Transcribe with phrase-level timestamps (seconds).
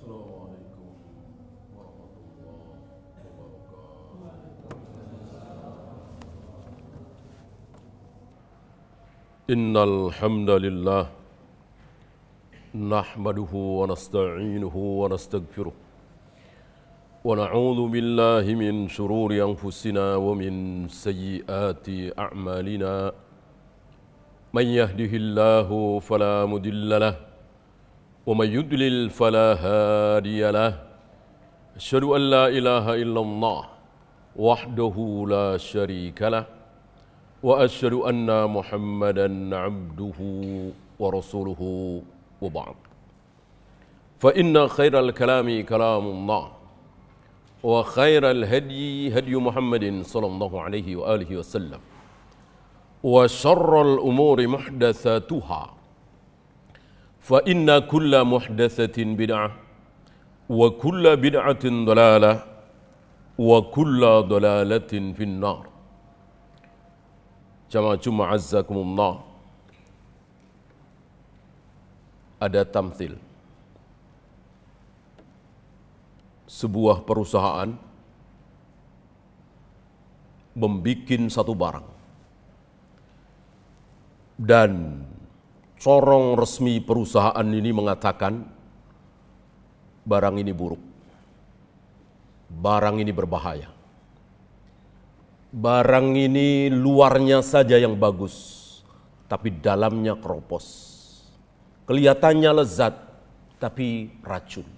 [0.00, 0.16] إن
[9.76, 11.04] الحمد لله
[12.74, 15.72] نحمده ونستعينه ونستغفره
[17.24, 21.86] ونعوذ بالله من شرور أنفسنا ومن سيئات
[22.18, 23.12] أعمالنا.
[24.54, 25.68] من يهده الله
[26.00, 27.29] فلا مضل له
[28.26, 30.82] ومن يضلل فلا هادي له.
[31.76, 33.68] أشهد أن لا إله إلا الله
[34.36, 36.46] وحده لا شريك له.
[37.42, 40.20] وأشهد أن محمدا عبده
[40.98, 41.62] ورسوله
[42.42, 42.74] وبعد.
[44.18, 46.52] فإن خير الكلام كلام الله.
[47.62, 51.80] وخير الهدي هدي محمد صلى الله عليه وآله وسلم.
[53.02, 55.79] وشر الأمور محدثاتها.
[57.20, 59.52] fa inna kulla muhdatsatin bid'ah
[60.48, 62.36] wa kulla bid'atin dalalah
[63.48, 65.70] wa kulla dalalatin finnar.
[67.70, 69.22] Jamaah Jumat azzakumullah.
[72.42, 73.14] Ada tamthil.
[76.50, 77.70] Sebuah perusahaan
[80.58, 81.86] membikin satu barang.
[84.40, 84.99] Dan
[85.80, 88.44] corong resmi perusahaan ini mengatakan
[90.04, 90.82] barang ini buruk.
[92.52, 93.72] Barang ini berbahaya.
[95.50, 98.36] Barang ini luarnya saja yang bagus,
[99.26, 100.66] tapi dalamnya keropos.
[101.88, 102.94] Kelihatannya lezat,
[103.58, 104.68] tapi racun.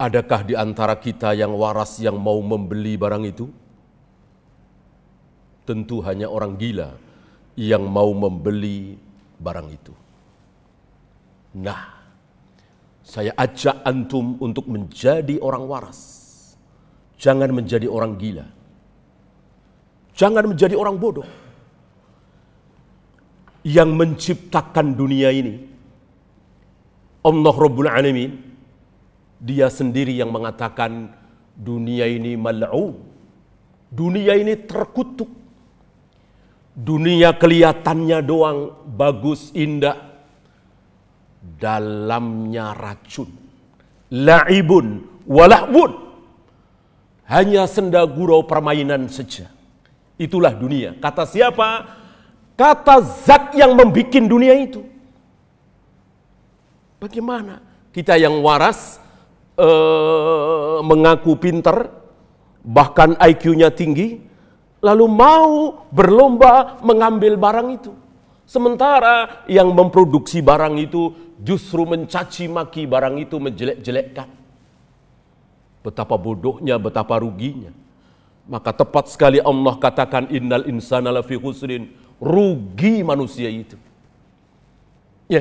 [0.00, 3.46] Adakah di antara kita yang waras yang mau membeli barang itu?
[5.64, 6.92] Tentu hanya orang gila
[7.54, 8.98] yang mau membeli
[9.38, 9.94] barang itu.
[11.54, 11.94] Nah,
[13.04, 16.00] saya ajak antum untuk menjadi orang waras.
[17.14, 18.46] Jangan menjadi orang gila.
[20.18, 21.26] Jangan menjadi orang bodoh.
[23.64, 25.54] Yang menciptakan dunia ini,
[27.24, 28.36] Allah Rabbul Alamin,
[29.40, 31.08] dia sendiri yang mengatakan
[31.56, 32.98] dunia ini mal'u.
[33.88, 35.43] Dunia ini terkutuk
[36.74, 39.94] Dunia kelihatannya doang bagus, indah.
[41.38, 43.30] Dalamnya racun.
[44.10, 45.92] La'ibun walahbun.
[47.30, 49.48] Hanya senda gurau permainan saja.
[50.18, 50.98] Itulah dunia.
[50.98, 51.86] Kata siapa?
[52.54, 54.82] Kata zat yang membuat dunia itu.
[57.02, 57.58] Bagaimana?
[57.90, 58.98] Kita yang waras,
[59.58, 61.90] eh, mengaku pinter,
[62.62, 64.22] bahkan IQ-nya tinggi,
[64.84, 67.92] lalu mau berlomba mengambil barang itu.
[68.44, 74.28] Sementara yang memproduksi barang itu justru mencaci maki barang itu menjelek-jelekkan.
[75.80, 77.72] Betapa bodohnya, betapa ruginya.
[78.44, 81.88] Maka tepat sekali Allah katakan innal insana lafi khusrin.
[82.20, 83.80] Rugi manusia itu.
[85.24, 85.40] Ya,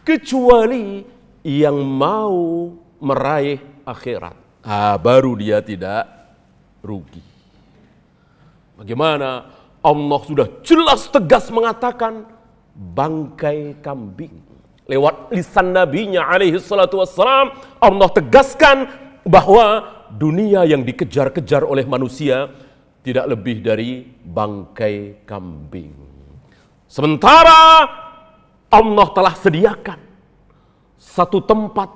[0.00, 1.04] kecuali
[1.44, 4.36] yang mau meraih akhirat.
[4.64, 6.08] Ah, baru dia tidak
[6.80, 7.31] rugi.
[8.76, 9.50] Bagaimana
[9.82, 12.24] Allah sudah jelas tegas mengatakan
[12.72, 14.40] bangkai kambing.
[14.86, 18.90] Lewat lisan nabinya alaihi salatu wassalam, Allah tegaskan
[19.22, 22.50] bahwa dunia yang dikejar-kejar oleh manusia
[23.02, 25.94] tidak lebih dari bangkai kambing.
[26.86, 27.88] Sementara
[28.70, 30.00] Allah telah sediakan
[30.98, 31.90] satu tempat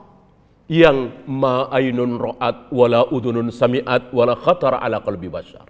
[0.66, 5.62] yang ma'ainun ra'at wala udunun sami'at wala khatara ala qalbi bashar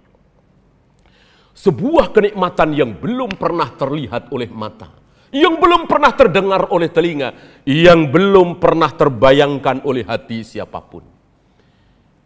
[1.57, 4.93] sebuah kenikmatan yang belum pernah terlihat oleh mata,
[5.33, 7.33] yang belum pernah terdengar oleh telinga,
[7.65, 11.01] yang belum pernah terbayangkan oleh hati siapa pun.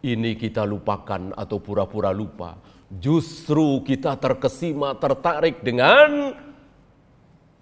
[0.04, 2.60] Ini kita lupakan atau pura-pura lupa.
[2.92, 6.36] Justru kita terkesima, tertarik dengan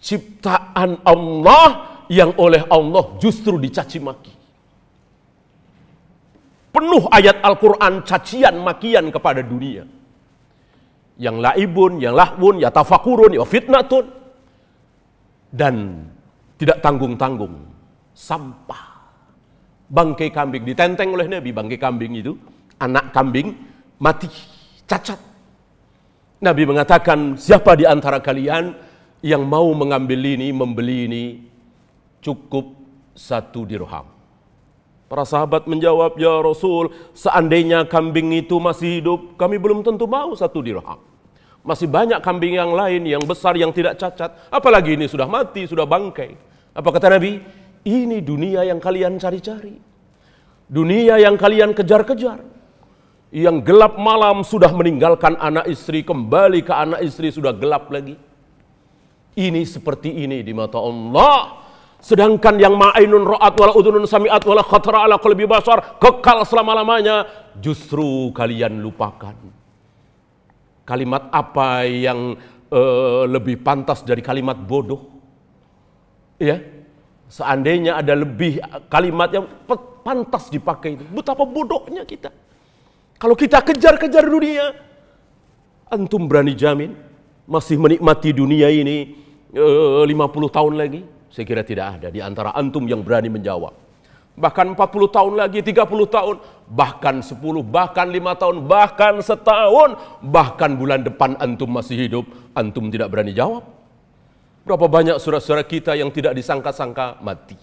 [0.02, 4.34] ciptaan Allah yang oleh Allah justru dicaci maki.
[6.74, 9.99] Penuh ayat Al-Quran cacian makian kepada dunia
[11.20, 14.08] yang laibun, yang lahbun, ya tafakurun, ya fitnatun.
[15.52, 16.08] Dan
[16.56, 17.68] tidak tanggung-tanggung.
[18.16, 18.88] Sampah.
[19.92, 21.52] Bangkai kambing ditenteng oleh Nabi.
[21.52, 22.40] Bangkai kambing itu,
[22.80, 23.52] anak kambing
[24.00, 24.32] mati,
[24.88, 25.20] cacat.
[26.40, 28.72] Nabi mengatakan, siapa di antara kalian
[29.20, 31.24] yang mau mengambil ini, membeli ini,
[32.24, 32.72] cukup
[33.12, 34.08] satu dirham.
[35.04, 40.64] Para sahabat menjawab, ya Rasul, seandainya kambing itu masih hidup, kami belum tentu mau satu
[40.64, 41.09] dirham.
[41.60, 44.32] Masih banyak kambing yang lain yang besar yang tidak cacat.
[44.48, 46.32] Apalagi ini sudah mati, sudah bangkai.
[46.72, 47.60] Apa kata Nabi?
[47.86, 49.76] ini dunia yang kalian cari-cari.
[50.70, 52.44] Dunia yang kalian kejar-kejar.
[53.30, 58.18] Yang gelap malam sudah meninggalkan anak istri, kembali ke anak istri sudah gelap lagi.
[59.38, 61.62] Ini seperti ini di mata Allah.
[62.02, 67.28] Sedangkan yang ma'ainun ra'at wala udunun sami'at wala khatara ala qalbi basar kekal selama-lamanya
[67.60, 69.59] justru kalian lupakan.
[70.90, 72.34] Kalimat apa yang
[72.74, 75.06] uh, lebih pantas dari kalimat bodoh?
[76.42, 76.58] Ya,
[77.30, 78.58] seandainya ada lebih
[78.90, 79.46] kalimat yang
[80.02, 82.34] pantas dipakai itu, betapa bodohnya kita.
[83.22, 84.74] Kalau kita kejar-kejar dunia,
[85.86, 86.96] antum berani jamin
[87.46, 89.14] masih menikmati dunia ini
[89.54, 90.10] eh, 50
[90.50, 91.06] tahun lagi?
[91.30, 93.89] Saya kira tidak ada di antara antum yang berani menjawab.
[94.38, 96.36] Bahkan 40 tahun lagi, 30 tahun,
[96.70, 102.24] bahkan 10, bahkan 5 tahun, bahkan setahun, bahkan bulan depan antum masih hidup,
[102.54, 103.66] antum tidak berani jawab.
[104.64, 107.58] Berapa banyak saudara-saudara kita yang tidak disangka-sangka mati.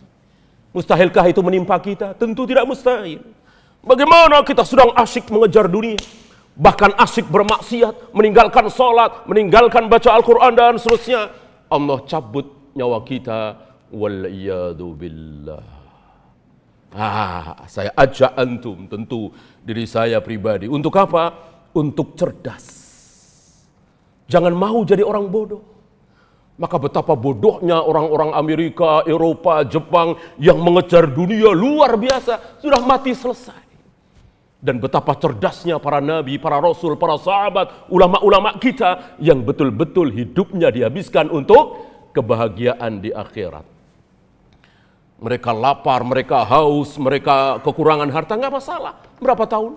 [0.76, 2.14] Mustahilkah itu menimpa kita?
[2.14, 3.24] Tentu tidak mustahil.
[3.86, 5.96] Bagaimana kita sedang asyik mengejar dunia,
[6.58, 11.32] bahkan asyik bermaksiat, meninggalkan sholat, meninggalkan baca Al-Quran dan seterusnya.
[11.72, 13.56] Allah cabut nyawa kita,
[13.94, 14.28] wal
[14.98, 15.77] billah.
[16.98, 19.30] Ah, saya ajak antum, tentu
[19.62, 20.66] diri saya pribadi.
[20.66, 21.30] Untuk apa?
[21.78, 22.66] Untuk cerdas.
[24.26, 25.62] Jangan mau jadi orang bodoh.
[26.58, 32.58] Maka betapa bodohnya orang-orang Amerika, Eropa, Jepang yang mengejar dunia luar biasa.
[32.58, 33.62] Sudah mati selesai.
[34.58, 41.30] Dan betapa cerdasnya para nabi, para rasul, para sahabat, ulama-ulama kita yang betul-betul hidupnya dihabiskan
[41.30, 41.78] untuk
[42.18, 43.77] kebahagiaan di akhirat.
[45.18, 48.94] Mereka lapar, mereka haus, mereka kekurangan harta, nggak masalah.
[49.18, 49.74] Berapa tahun?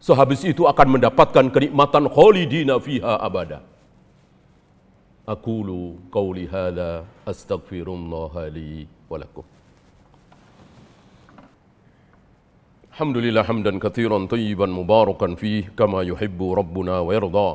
[0.00, 3.60] Sehabis itu akan mendapatkan kenikmatan khalidina fiha abada.
[5.28, 9.44] Akulu qawli hadha astaghfirullah li walakum.
[12.94, 17.50] Alhamdulillah hamdan kathiran tayyiban mubarakan fih kama yuhibbu rabbuna wa yirda.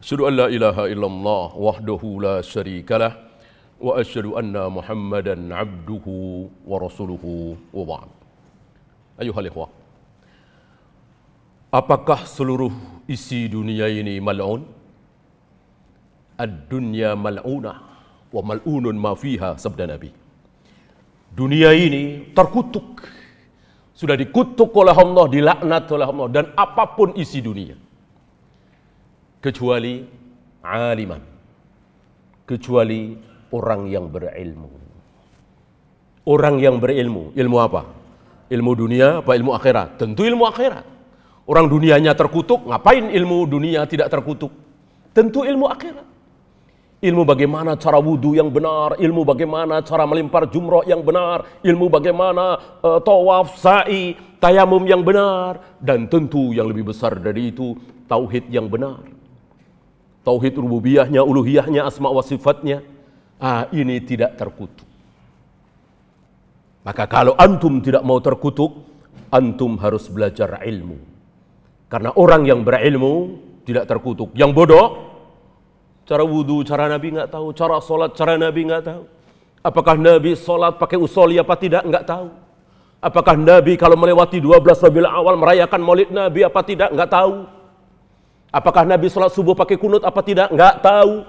[0.00, 3.27] Asyhadu an la ilaha illallah wahdahu la syarikalah.
[3.77, 6.05] شريك له وأشهد أن محمدا عبده
[6.65, 7.25] ورسوله
[7.73, 8.09] وبعد
[9.21, 9.67] أيها الإخوة
[11.73, 12.69] Apakah seluruh
[13.09, 14.61] isi dunia ini mal'un?
[16.37, 17.77] Ad-dunya mal'unah
[18.29, 20.13] wa mal'unun ma fiha sabda Nabi.
[21.33, 23.01] Dunia ini terkutuk
[23.97, 27.73] sudah dikutuk oleh Allah, dilaknat oleh Allah dan apapun isi dunia.
[29.41, 30.05] Kecuali
[30.61, 31.25] aliman.
[32.45, 34.70] Kecuali orang yang berilmu.
[36.28, 37.88] Orang yang berilmu, ilmu apa?
[38.48, 39.96] Ilmu dunia apa ilmu akhirat?
[39.96, 40.84] Tentu ilmu akhirat.
[41.48, 44.52] Orang dunianya terkutuk, ngapain ilmu dunia tidak terkutuk?
[45.16, 46.06] Tentu ilmu akhirat.
[46.98, 52.58] Ilmu bagaimana cara wudhu yang benar, ilmu bagaimana cara melempar jumroh yang benar, ilmu bagaimana
[52.82, 57.78] uh, tawaf, sa'i, tayamum yang benar, dan tentu yang lebih besar dari itu
[58.10, 58.98] tauhid yang benar.
[60.26, 62.82] Tauhid rububiyahnya, uluhiyahnya, asma wa sifatnya.
[63.38, 64.86] Ah, ini tidak terkutuk.
[66.82, 68.82] Maka kalau antum tidak mau terkutuk,
[69.30, 70.98] antum harus belajar ilmu.
[71.86, 74.34] Karena orang yang berilmu tidak terkutuk.
[74.34, 75.08] Yang bodoh
[76.08, 77.52] Cara wudhu, cara Nabi nggak tahu.
[77.52, 79.04] Cara sholat, cara Nabi nggak tahu.
[79.60, 81.84] Apakah Nabi sholat pakai usoli apa tidak?
[81.84, 82.32] Nggak tahu.
[83.04, 86.88] Apakah Nabi kalau melewati 12 Rabiul Awal merayakan maulid Nabi apa tidak?
[86.96, 87.44] Nggak tahu.
[88.48, 90.48] Apakah Nabi sholat subuh pakai kunut apa tidak?
[90.48, 91.28] Nggak tahu.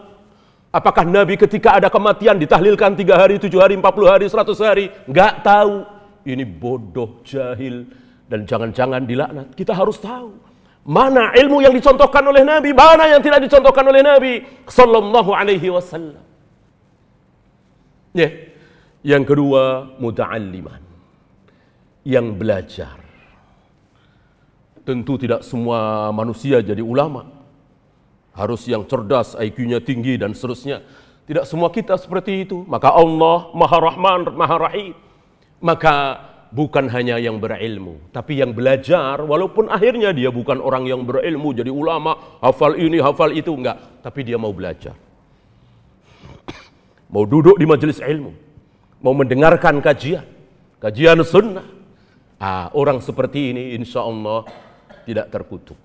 [0.69, 4.85] Apakah Nabi ketika ada kematian ditahlilkan 3 hari, 7 hari, 40 hari, 100 hari?
[5.09, 5.81] Nggak tahu.
[6.29, 7.89] Ini bodoh, jahil,
[8.29, 9.57] dan jangan-jangan dilaknat.
[9.57, 10.37] Kita harus tahu.
[10.85, 16.21] Mana ilmu yang dicontohkan oleh Nabi, mana yang tidak dicontohkan oleh Nabi sallallahu alaihi wasallam.
[18.13, 18.29] Ya.
[19.01, 20.81] Yang kedua, muta'alliman.
[22.05, 22.97] Yang belajar.
[24.85, 27.38] Tentu tidak semua manusia jadi ulama.
[28.33, 30.85] Harus yang cerdas, IQ-nya tinggi dan seterusnya.
[31.29, 32.65] Tidak semua kita seperti itu.
[32.65, 34.93] Maka Allah Maha Rahman, Maha Rahim.
[35.59, 41.53] Maka bukan hanya yang berilmu, tapi yang belajar, walaupun akhirnya dia bukan orang yang berilmu,
[41.53, 43.77] jadi ulama, hafal ini, hafal itu, enggak.
[44.01, 44.97] Tapi dia mau belajar.
[47.13, 48.33] Mau duduk di majelis ilmu,
[49.01, 50.25] mau mendengarkan kajian,
[50.77, 51.65] kajian sunnah.
[52.39, 54.45] Ah, orang seperti ini insya Allah
[55.03, 55.75] tidak terkutuk.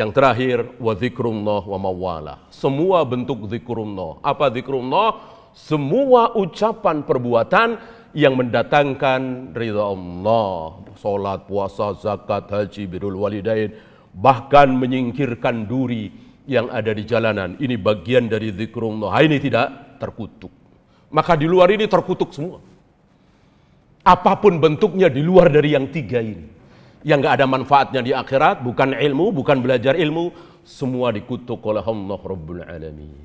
[0.00, 2.34] Yang terakhir, wa wa mawala.
[2.48, 4.24] Semua bentuk zikrullah.
[4.24, 5.20] Apa zikrullah?
[5.52, 7.76] Semua ucapan perbuatan
[8.16, 13.76] yang mendatangkan ridha Allah, salat, puasa, zakat, haji, birrul walidain,
[14.16, 16.08] bahkan menyingkirkan duri
[16.48, 17.60] yang ada di jalanan.
[17.60, 19.12] Ini bagian dari zikrullah.
[19.20, 20.50] Ini tidak terkutuk.
[21.12, 22.72] Maka di luar ini terkutuk semua.
[24.00, 26.59] apa pun bentuknya di luar dari yang tiga ini
[27.02, 30.32] yang nggak ada manfaatnya di akhirat, bukan ilmu, bukan belajar ilmu,
[30.64, 33.16] semua dikutuk oleh Allah Rabbul Alamin.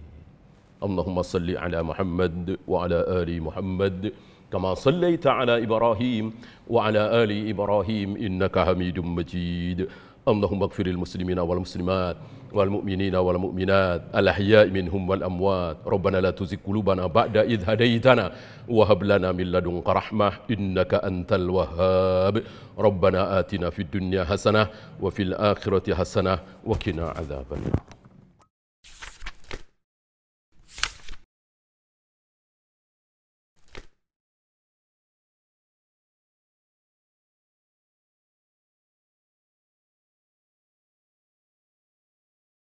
[0.80, 4.12] Allahumma salli ala Muhammad wa ala ali Muhammad
[4.52, 6.36] kama sallaita ala Ibrahim
[6.70, 9.90] wa ala ali Ibrahim innaka Hamidum Majid.
[10.26, 12.18] اللهم اغفر المسلمين والمسلمات
[12.54, 15.78] والمؤمنين والمؤمنات الأحياء منهم والأموات.
[15.86, 18.32] ربنا لا تزغ قلوبنا بعد إذ هديتنا
[18.66, 22.44] وهب لنا من لدنك رحمة إنك أنت الوهاب.
[22.78, 24.68] ربنا آتنا في الدنيا حسنة
[25.02, 27.95] وفي الآخرة حسنة وقنا عذاب النار.